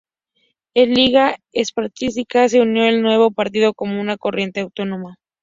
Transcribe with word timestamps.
La 0.73 0.85
Liga 0.87 1.37
Espartaquista 1.51 2.49
se 2.49 2.59
unió 2.59 2.85
al 2.87 3.03
nuevo 3.03 3.29
partido 3.29 3.75
como 3.75 4.01
una 4.01 4.17
corriente 4.17 4.61
autónoma. 4.61 5.17